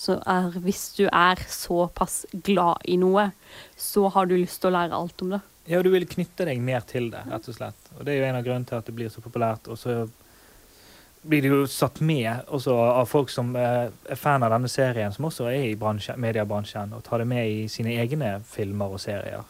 [0.00, 3.28] Så er, hvis du er såpass glad i noe,
[3.76, 5.42] så har du lyst til å lære alt om det.
[5.70, 7.90] Ja, du vil knytte deg mer til det, rett og slett.
[7.98, 9.68] Og det er jo en av grunnene til at det blir så populært.
[9.70, 10.06] Og så
[11.22, 15.12] blir det jo satt med også av folk som eh, er fan av denne serien,
[15.12, 19.02] som også er i bransje, mediebransjen, og tar det med i sine egne filmer og
[19.02, 19.44] serier.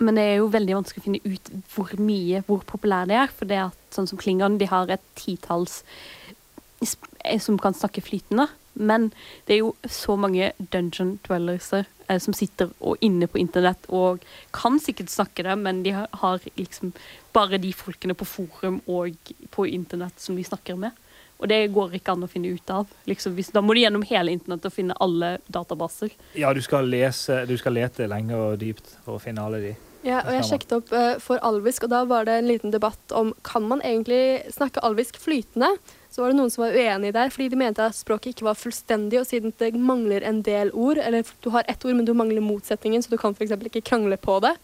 [0.00, 3.32] Men det er jo veldig vanskelig å finne ut hvor mye, hvor populær det er.
[3.36, 5.82] For det at sånn som Klingon, de har et titalls
[6.80, 8.48] eh, som kan snakke flytende.
[8.74, 9.10] Men
[9.46, 14.24] det er jo så mange dungeon dwellerser eh, som sitter og inne på internett og
[14.56, 16.94] kan sikkert snakke det, men de har, har liksom
[17.34, 20.96] bare de folkene på forum og på internett som de snakker med.
[21.40, 22.88] Og det går ikke an å finne ut av.
[23.08, 26.12] Liksom, hvis, da må du gjennom hele internett og finne alle databaser.
[26.36, 29.78] Ja, du skal lese, du skal lete lenge og dypt for å finne alle de.
[30.04, 33.12] Ja, og jeg sjekket opp uh, for alvisk, og da var det en liten debatt
[33.16, 35.74] om kan man egentlig snakke alvisk flytende.
[36.10, 38.56] Så var det noen som var uenig der, fordi de mente at språket ikke var
[38.58, 42.12] fullstendig, og siden det mangler en del ord, eller du har ett ord, men du
[42.18, 43.52] mangler motsetningen, så du kan f.eks.
[43.70, 44.56] ikke krangle på det,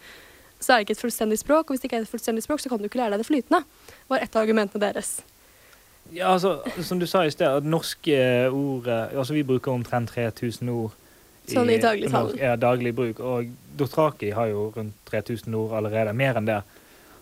[0.58, 2.60] så er det ikke et fullstendig språk, og hvis det ikke er et fullstendig språk,
[2.64, 3.62] så kan du ikke lære deg det flytende,
[4.10, 5.20] var et av argumentene deres.
[6.14, 6.56] Ja, altså,
[6.86, 8.14] som du sa i sted, at norske
[8.54, 10.92] ord eh, Altså, vi bruker omtrent 3000 ord.
[11.50, 13.18] Sånn i daglig, norsk- Ja, daglig bruk.
[13.22, 16.14] Og Dothraki har jo rundt 3000 ord allerede.
[16.14, 16.60] Mer enn det.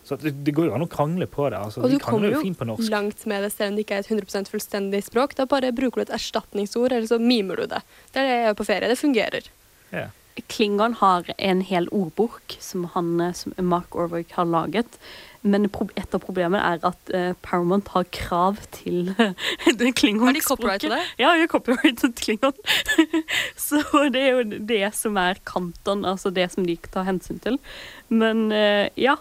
[0.05, 1.57] Så det, det går jo an å krangle på det.
[1.57, 2.89] Altså, Og du kommer jo jo fint på norsk.
[2.93, 5.33] langt med det selv om det ikke er et 100% fullstendig språk.
[5.39, 7.81] Da bare bruker du et erstatningsord, eller så mimer du det.
[8.13, 8.91] Det er det jeg gjør på ferie.
[8.91, 9.49] Det fungerer.
[9.93, 10.13] Yeah.
[10.51, 14.99] Klingon har en hel ordbok som, han, eh, som Mark Orwick har laget.
[15.45, 19.11] Men et av problemene er at uh, Paramount har krav til
[19.79, 20.25] det klingonspråket.
[20.25, 21.01] Har de copyrightet det?
[21.21, 22.55] Ja, vi har copyrightet Klingon.
[23.67, 27.59] Så det er jo det som er kanton, altså det som de tar hensyn til.
[28.09, 29.19] Men uh, ja,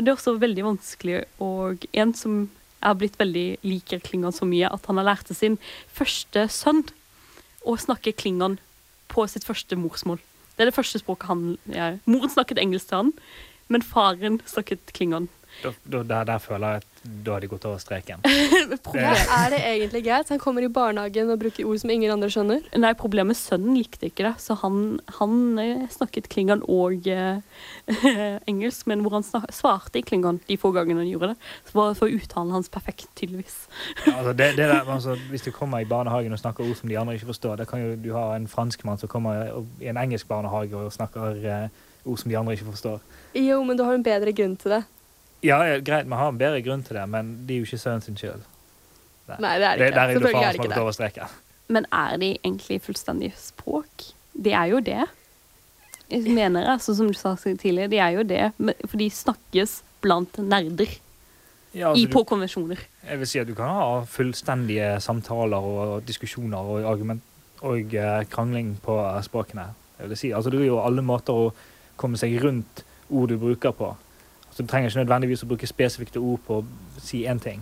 [0.00, 2.46] det er også veldig vanskelig, og en som
[2.86, 5.58] er blitt veldig liker Klingon så mye at han har lært sin
[5.96, 6.84] første sønn
[7.66, 8.58] å snakke Klingon
[9.10, 10.20] på sitt første morsmål.
[10.56, 11.98] Det er det første språket han gjør.
[12.08, 13.12] Moren snakket engelsk til han,
[13.72, 15.28] men faren snakket Klingon.
[15.62, 18.22] Da, da, der, der føler jeg at da har de gått over streken.
[18.86, 20.30] problemet er det egentlig greit?
[20.32, 22.64] Han kommer i barnehagen og bruker ord som ingen andre skjønner.
[22.82, 27.38] nei, problemet sønnen likte ikke det, så han, han eh, snakket Klingon og eh,
[28.50, 31.50] engelsk, men hvor han snak, svarte i Klingon de få gangene han gjorde det.
[31.70, 33.58] Så var for uttalen hans perfekt, tydeligvis.
[34.04, 36.90] Ja, altså, det, det der, altså, hvis du kommer i barnehagen og snakker ord som
[36.90, 40.00] de andre ikke forstår, da kan jo du ha en franskmann som kommer i en
[40.00, 41.68] engelsk barnehage og snakker eh,
[42.06, 43.00] ord som de andre ikke forstår.
[43.36, 44.84] Jo, men du har en bedre grunn til det.
[45.46, 48.04] Ja, greit, vi har en bedre grunn til det, men de er jo ikke sønnen
[48.04, 48.44] sin skyld.
[49.26, 49.94] Nei, det er det ikke.
[49.94, 51.42] Der er det Selvfølgelig faren er det har ikke det.
[51.68, 54.04] Men er de egentlig fullstendige språk?
[54.44, 55.06] De er jo det.
[56.10, 58.52] Jeg mener, altså, som du sa tidligere, de er jo det.
[58.86, 60.86] For de snakkes blant nerder
[61.74, 62.84] Ja, i, altså, på du, konvensjoner.
[63.08, 67.22] jeg vil si at du kan ha fullstendige samtaler og diskusjoner og, argument,
[67.60, 69.66] og eh, krangling på eh, språkene.
[69.98, 71.50] Jeg vil si, altså, det er jo alle måter å
[71.96, 73.90] komme seg rundt ord du bruker på.
[74.56, 77.60] Så Du trenger ikke nødvendigvis å bruke spesifikke ord på å si én ting.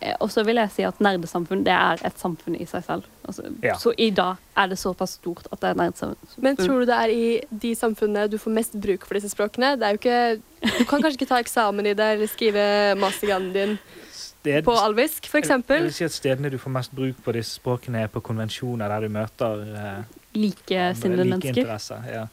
[0.00, 3.04] Eh, Og så vil jeg si at nerdesamfunn det er et samfunn i seg selv.
[3.28, 3.76] Altså, Ja.
[3.78, 6.42] Så i dag er det såpass stort at det er nerdesamfunn.
[6.42, 9.76] Men tror du det er i de samfunnene du får mest bruk for disse språkene?
[9.78, 10.42] Det er jo ikke,
[10.80, 12.66] du kan kanskje ikke ta eksamen i det eller skrive
[12.98, 13.78] mastergraden din
[14.10, 15.48] Sted, på alvisk, f.eks.
[15.48, 18.20] jeg, jeg vil si at Stedene du får mest bruk på disse språkene, er på
[18.22, 20.02] konvensjoner der du møter eh,
[20.34, 21.62] Likesinnede like mennesker.
[21.62, 22.02] interesser.
[22.10, 22.26] Ja.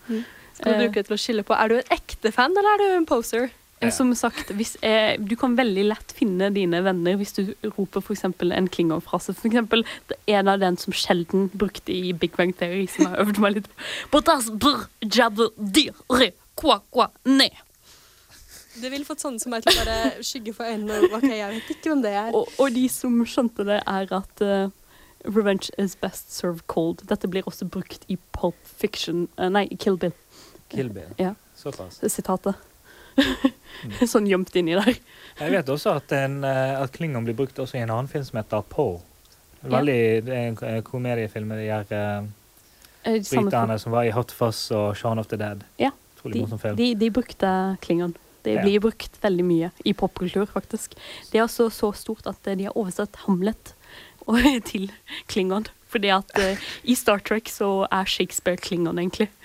[0.53, 2.77] Skal du bruke det til å skille på Er du en ekte fan, eller er
[2.83, 3.49] du en poser?
[3.91, 7.41] Som sagt, hvis, eh, du kan veldig lett finne dine venner hvis du
[7.75, 9.35] roper for eksempel en klingonfrase.
[9.35, 13.07] For eksempel det er en av den som sjelden brukte i Big Bang Theory, som
[13.07, 13.77] jeg har øvd meg litt på.
[18.81, 21.09] Det ville fått sånne som meg til å bare skygge for øynene.
[21.13, 22.31] Ok, jeg vet ikke hvem det er.
[22.33, 24.73] Og, og de som skjønte det, er at uh,
[25.29, 27.05] Revenge is best served cold.
[27.09, 30.15] Dette blir også brukt i Pulp Fiction uh, Nei, i Kill Bill.
[30.73, 31.13] Kill Bill.
[31.21, 31.35] Ja.
[31.55, 32.01] Såpass.
[32.09, 32.57] Sitatet.
[34.13, 34.95] sånn gjemt inni der.
[35.39, 38.23] Jeg vet også at, en, eh, at Klingon blir brukt også i en annen film
[38.27, 39.01] som heter Poe.
[39.63, 42.25] Veldig, Det er en komediefilm med de her uh,
[43.03, 45.63] Eh, de som var i Hot Fuzz og Shaun of the Dead.
[45.77, 45.91] Ja,
[46.23, 46.45] De,
[46.75, 48.15] de, de brukte Klingon.
[48.43, 48.61] Det Ja.
[48.61, 50.95] blir brukt veldig mye i popkultur, faktisk.
[51.31, 53.73] Det er også så stort at eh, de har oversatt Hamlet
[54.71, 54.91] til
[55.27, 55.67] Klingon.
[55.87, 59.29] Fordi at uh, i Star Trek så er Shakespeare Klingon, egentlig.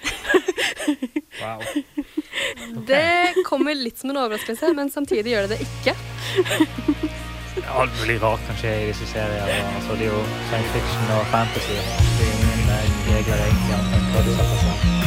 [1.38, 1.60] Wow.
[2.90, 5.94] Det kommer litt som en overraskelse, men samtidig gjør det det ikke.
[7.78, 9.58] Alt mulig rart kan skje i disse seriene.
[9.76, 11.76] Altså, det er jo science fiction og fantasy.
[12.16, 14.36] Det er ingen eh, regler egentlig.
[14.36, 14.98] setter.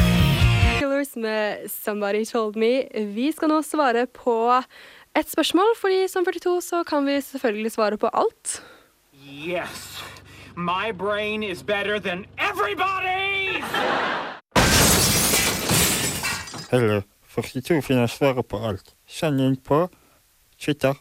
[0.80, 2.74] Killers med Somebody Told Me.
[3.16, 4.36] Vi skal nå svare på
[5.16, 8.62] et spørsmål, fordi som 42 så kan vi selvfølgelig svare på alt.
[9.26, 10.04] Yes,
[10.56, 13.66] my brain is better than everybody's!
[16.72, 17.02] Hello.
[17.32, 18.96] 42 finner svaret på alt.
[19.08, 19.90] Send inn på
[20.60, 20.94] Twitter,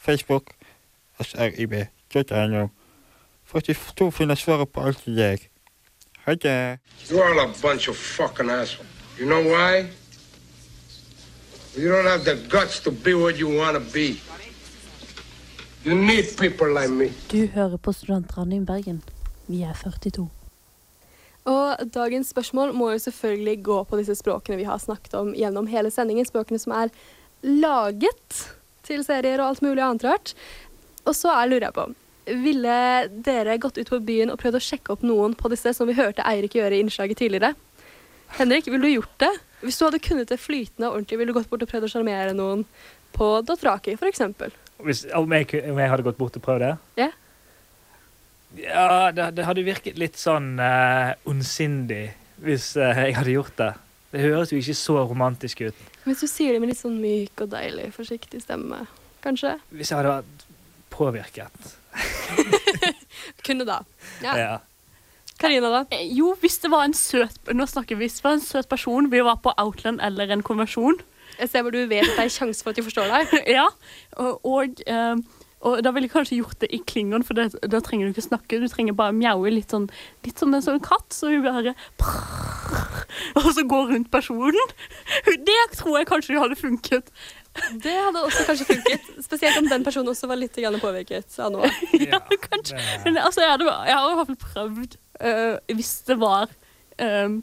[0.00, 0.50] Facebook,
[1.20, 2.68] srib.no.
[3.44, 5.48] 42 finner svaret på alt til deg.
[6.26, 6.78] Ha det.
[7.08, 8.90] You're all a bunch of fucking assholes.
[9.18, 9.86] You know why?
[11.76, 14.20] You don't have the guts to be what you want to be.
[15.84, 17.12] You need people like me.
[17.32, 19.02] Du hører på Studentradioen i Bergen.
[19.46, 20.28] Vi er 42.
[21.48, 25.70] Og dagens spørsmål må jo selvfølgelig gå på disse språkene vi har snakket om gjennom
[25.70, 26.28] hele sendingen.
[26.28, 26.92] Språkene som er
[27.46, 28.42] laget
[28.84, 30.34] til serier og alt mulig annet rart.
[31.08, 31.90] Og så er, lurer jeg på
[32.30, 32.74] ville
[33.24, 35.96] dere gått ut på byen og prøvd å sjekke opp noen på disse, som vi
[35.98, 37.54] hørte Eirik gjøre i innslaget tidligere?
[38.38, 39.30] Henrik, ville du gjort det?
[39.64, 41.92] Hvis du hadde kunnet det flytende og ordentlig, ville du gått bort og prøvd å
[41.92, 42.64] sjarmere noen
[43.16, 43.96] på Dothraki?
[44.80, 46.74] Hvis, om, jeg, om jeg hadde gått bort og prøvd det?
[47.02, 47.10] Ja.
[48.58, 52.08] Ja, det, det hadde virket litt sånn uh, ondsindig
[52.42, 53.72] hvis uh, jeg hadde gjort det.
[54.10, 55.84] Det høres jo ikke så romantisk ut.
[56.06, 58.82] Hvis du sier det med litt sånn myk og deilig, forsiktig stemme,
[59.22, 59.54] kanskje?
[59.70, 60.46] Hvis jeg hadde vært
[60.90, 61.76] påvirket.
[63.46, 63.78] Kunne da.
[64.24, 64.34] Ja.
[64.38, 64.56] Ja.
[65.40, 65.84] Karina, da?
[65.94, 68.68] Eh, Jo, hvis det var en søt Nå snakker vi hvis det var en søt
[68.68, 71.00] person, vi var på Outland eller en konversjon.
[71.38, 73.36] Jeg ser hvor du vet at det er sjanse for at de forstår deg?
[73.56, 73.68] ja.
[74.20, 75.16] Og, og, eh,
[75.60, 78.24] og da ville jeg kanskje gjort det i klingon, for det, da trenger du ikke
[78.24, 78.60] snakke.
[78.62, 79.90] Du trenger bare mjaue litt sånn
[80.24, 81.12] litt som en sånn katt.
[81.12, 81.74] Så hun bare
[83.36, 84.72] Og så går rundt personen.
[85.26, 87.10] Det tror jeg kanskje hadde funket.
[87.82, 89.10] Det hadde også kanskje funket.
[89.26, 91.68] Spesielt om den personen også var litt påvirket av noe.
[92.00, 92.78] Ja, kanskje.
[93.04, 96.48] Men altså, jeg hadde, jeg hadde i hvert fall prøvd uh, hvis det var
[97.02, 97.42] um,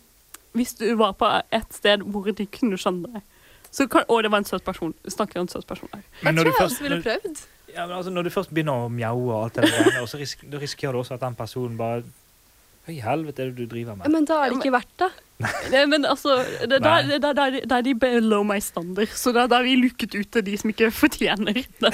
[0.58, 3.21] Hvis du var på et sted hvor de kunne skjønne deg.
[3.69, 4.95] Så kan, og det var en søt person.
[5.06, 6.01] Snakker om en søt person her.
[6.23, 7.45] Men når du først- ville prøvd.
[7.73, 10.19] Ja, men altså, når du først begynner å mjaue og alt det der, og så
[10.21, 12.06] risk, da risikerer du også at den personen bare
[12.88, 14.08] Hva i helvete er det du driver med?
[14.13, 15.10] Men da er det ikke verdt det.
[15.73, 19.43] Nei, men altså, det, da, da, da, da er de below my standard, så da,
[19.45, 21.91] er har vi luket ut de som ikke fortjener det.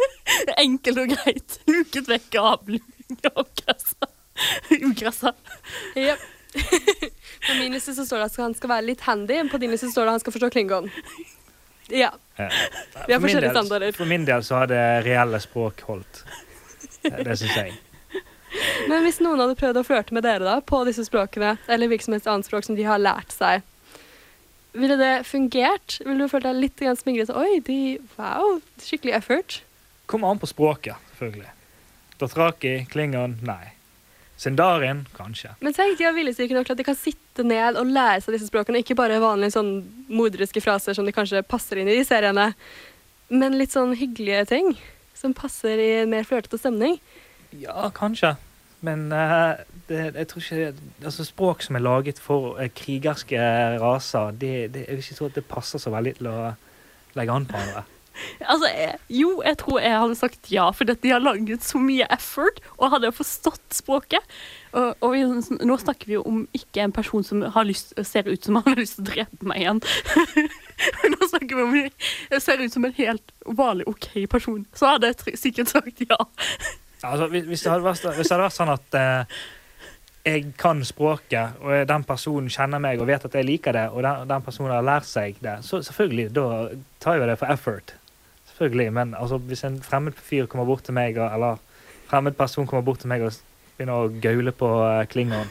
[0.66, 1.58] Enkelt og greit.
[1.70, 2.84] Luket vekk avling
[3.30, 4.10] av gressa.
[4.74, 5.34] Ugressa.
[5.96, 6.18] Yep.
[7.46, 9.90] På min liste så står det at han skal være litt handy, på din liste
[9.90, 10.90] står det at han skal forstå klingon.
[11.92, 12.12] Ja.
[12.36, 13.92] Vi har forskjellige standarder.
[13.96, 16.24] For min del så har det reelle språk holdt.
[17.04, 17.74] Det syns jeg.
[18.88, 22.06] Men hvis noen hadde prøvd å flørte med dere da, på disse språkene, eller hvilket
[22.06, 23.64] som helst annet språk som de har lært seg,
[24.74, 25.98] ville det fungert?
[26.02, 27.30] Ville du følt deg litt smigret?
[27.34, 29.60] Oi, de, wow, skikkelig effort.
[30.10, 31.50] Kommer an på språket, selvfølgelig.
[32.18, 33.73] Dothraki, Klingon, nei.
[34.44, 35.54] Sindarin, kanskje.
[35.64, 38.36] Men tenk, de har viljestyrke nok til at de kan sitte ned og lære seg
[38.36, 39.76] disse språkene, ikke bare vanlige sånn
[40.12, 42.50] morderiske fraser som de kanskje passer inn i de seriene,
[43.32, 44.74] men litt sånn hyggelige ting
[45.16, 46.98] som passer i en mer flørtete stemning.
[47.56, 48.34] Ja, kanskje.
[48.84, 49.56] Men uh,
[49.88, 53.40] det, jeg tror ikke altså Språk som er laget for uh, krigerske
[53.80, 56.38] raser, det, det, jeg vil ikke tro at det passer så veldig til å
[57.16, 57.84] legge an på andre.
[58.54, 58.68] Altså,
[59.08, 62.92] jo, jeg tror jeg hadde sagt ja, for de har laget så mye effort, og
[62.94, 64.22] hadde forstått språket.
[64.74, 65.22] Og, og vi,
[65.66, 68.80] nå snakker vi jo om ikke en person som lyst, ser ut som han har
[68.80, 69.82] lyst til å drepe meg igjen.
[71.14, 74.64] nå snakker vi om jeg ser ut som en helt vanlig OK person.
[74.74, 76.18] Så hadde jeg sikkert sagt ja.
[77.04, 79.40] Altså, hvis, det hadde vært, det hadde vært sånn at eh,
[80.24, 84.00] jeg kan språket, og den personen kjenner meg og vet at jeg liker det, og
[84.06, 86.46] den, den personen har lært seg det, så selvfølgelig, da
[87.04, 87.94] tar jeg det for effort.
[88.54, 91.56] Selvfølgelig, Men altså, hvis en fremmed fyr kommer bort til meg, eller
[92.10, 93.32] fremmed person kommer bort til meg og
[93.76, 95.50] begynner å gaule på uh, klingon,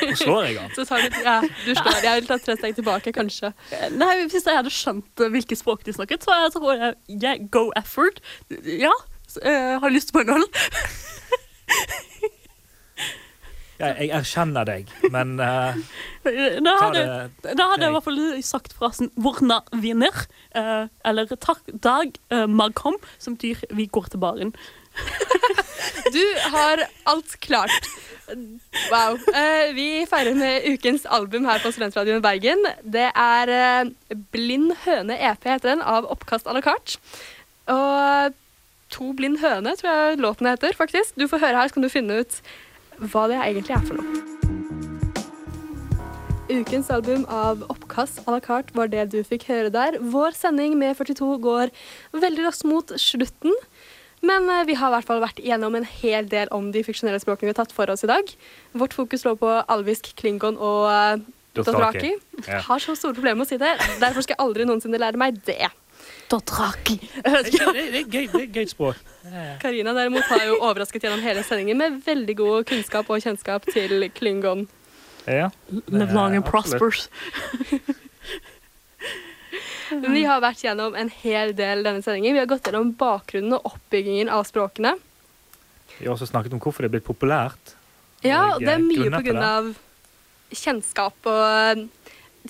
[0.00, 0.70] så slår jeg han.
[0.76, 1.98] Så tar du, ja, du slår.
[2.04, 3.52] Jeg vil ta tre steg tilbake, kanskje.
[3.98, 7.40] Nei, Hvis jeg hadde skjønt hvilket hvilke språk de snakket, så jeg tror jeg yeah,
[7.50, 8.22] go effort.
[8.64, 8.94] Ja,
[9.26, 10.46] så, uh, har lyst på en øl.
[13.80, 15.72] Jeg, jeg erkjenner deg, men uh,
[16.26, 17.04] Da Ta hadde,
[17.44, 22.12] det- da hadde jeg i hvert fall sagt frasen 'Vorna vinner', uh, eller 'Takk dag
[22.32, 24.52] uh, magkom', som betyr 'vi går til baren'.
[26.12, 27.86] Du har alt klart.
[28.90, 29.16] Wow.
[29.30, 32.64] Uh, vi feirer med ukens album her på Studentradioen i Bergen.
[32.84, 33.90] Det er eh,
[34.34, 36.98] 'Blind høne EP', heter den, av Oppkast à la carte.
[37.70, 38.34] Og
[38.90, 41.14] 'To blind høne' tror jeg låten heter, faktisk.
[41.16, 42.40] Du får høre her, så kan du finne ut
[43.00, 44.26] hva det egentlig er for noe.
[46.50, 50.00] Ukens album av Oppkast à la carte var det du fikk høre der.
[50.02, 51.70] Vår sending med 42 går
[52.10, 53.54] veldig raskt mot slutten.
[54.26, 57.20] Men eh, vi har i hvert fall vært igjennom en hel del om de fiksjonelle
[57.22, 58.34] språkene vi har tatt for oss i dag.
[58.76, 61.22] Vårt fokus lå på alvisk, klingon og eh,
[61.56, 62.16] Dothraki.
[62.18, 62.48] dothraki.
[62.50, 62.60] Ja.
[62.66, 63.72] Har så store problemer med å si det.
[64.02, 65.70] Derfor skal jeg aldri noensinne lære meg det.
[66.30, 66.96] Dothraki.
[67.14, 69.00] det, det, det, er gøy, det er gøy språk.
[69.62, 74.06] Karina derimot har jo overrasket gjennom hele sendingen med veldig god kunnskap og kjennskap til
[74.14, 74.68] klingon.
[75.26, 75.50] Ja.
[75.90, 76.46] Live long and.
[79.90, 82.36] Men vi har vært gjennom en hel del denne sendingen.
[82.36, 84.94] Vi har gått gjennom bakgrunnen og oppbyggingen av språkene.
[85.98, 87.74] Vi har også snakket om hvorfor det er blitt populært.
[88.22, 89.72] Ja, Og, det er eh, mye på grunn av
[90.54, 91.84] kjennskap og eh,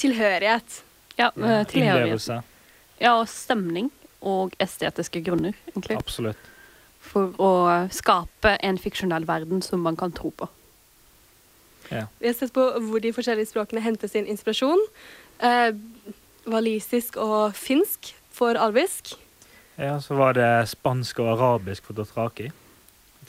[0.01, 0.81] tilhørighet.
[1.17, 1.75] Ja, eh, tilhørighet.
[1.81, 2.41] Innlevelse.
[3.01, 3.91] Ja, og stemning
[4.21, 5.97] og estetiske grunner, egentlig.
[5.99, 6.49] Absolutt.
[7.01, 7.53] For å
[7.95, 10.49] skape en fiksjonell verden som man kan tro på.
[11.91, 14.79] Vi har sett på hvor de forskjellige språkene henter sin inspirasjon.
[15.43, 15.73] Eh,
[16.47, 19.17] walisisk og finsk for alvisk.
[19.81, 22.51] Ja, så var det spansk og arabisk for Dothraki.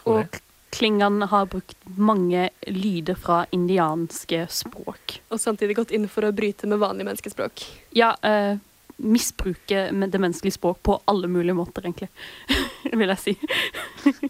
[0.05, 0.41] Og
[0.72, 5.17] Klingan har brukt mange lyder fra indianske språk.
[5.32, 7.65] Og samtidig gått inn for å bryte med vanlig menneskespråk.
[7.97, 8.61] Ja, eh,
[8.98, 12.10] misbruke det menneskelige språk på alle mulige måter, egentlig.
[13.00, 13.36] Vil jeg si.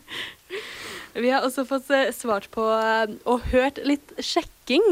[1.22, 4.84] Vi har også fått eh, svart på eh, og hørt litt sjekking.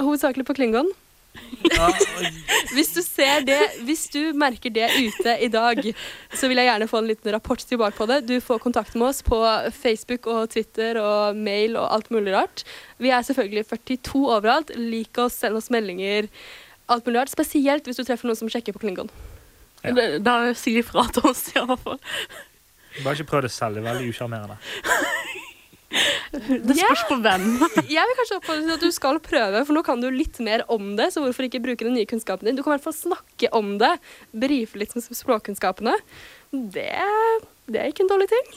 [0.00, 0.90] Hovedsakelig på Klingon.
[2.74, 5.80] hvis du ser det, hvis du merker det ute i dag,
[6.34, 8.22] så vil jeg gjerne få en liten rapport tilbake på det.
[8.28, 9.38] Du får kontakt med oss på
[9.76, 12.64] Facebook og Twitter og mail og alt mulig rart.
[13.02, 14.72] Vi er selvfølgelig 42 overalt.
[14.76, 16.30] Lik oss, send oss meldinger.
[16.92, 17.32] Alt mulig rart.
[17.32, 19.10] Spesielt hvis du treffer noen som sjekker på Klingon.
[19.82, 21.98] Da, da sier de fra til oss, i hvert fall.
[23.04, 23.78] Bare ikke prøv det selv.
[23.78, 24.56] Det er veldig usjarmerende.
[26.46, 27.44] Det spørs på hvem.
[27.88, 30.64] Jeg vil kanskje oppfordre til at du skal prøve, for nå kan du litt mer
[30.72, 31.10] om det.
[31.14, 32.58] Så hvorfor ikke bruke den nye kunnskapen din?
[32.58, 33.92] Du kan i hvert fall snakke om det.
[34.34, 35.94] Brife litt med språkkunnskapene.
[36.50, 36.90] Det,
[37.70, 38.50] det er ikke en dårlig ting.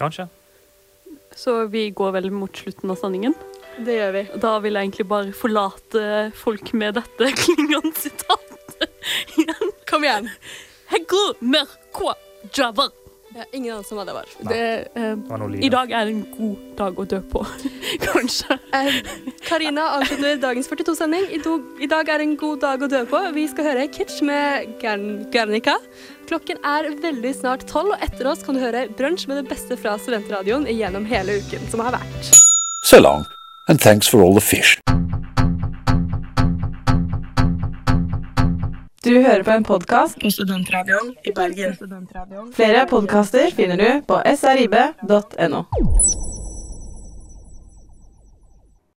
[0.00, 0.28] Kanskje.
[1.36, 3.36] Så vi går vel mot slutten av sendingen.
[3.76, 4.22] Det gjør vi.
[4.42, 6.04] Da vil jeg egentlig bare forlate
[6.36, 8.86] folk med dette Klingon-sitatet
[9.36, 9.74] igjen.
[9.88, 10.30] Kom igjen.
[12.56, 12.88] Java.
[13.36, 14.28] Ja, ingen annen som hva det var.
[14.48, 14.60] Det,
[14.96, 17.42] eh, var I dag er det en god dag å dø på,
[18.06, 18.56] kanskje.
[18.78, 18.96] Eh,
[19.44, 21.26] Karina avslutter dagens 42-sending.
[21.36, 21.42] I,
[21.84, 23.20] I dag er en god dag å dø på.
[23.36, 25.76] Vi skal høre Kitsch med Gern Gernica.
[26.30, 29.76] Klokken er veldig snart tolv, og etter oss kan du høre Brunsj med det beste
[29.76, 32.32] fra studentradioen gjennom hele uken som har vært.
[32.86, 33.26] Så long,
[33.68, 34.78] and thanks for all the fish.
[39.04, 41.76] Du hører på en podkast på Studentradioen i Bergen.
[42.54, 45.62] Flere podkaster finner du på srib.no.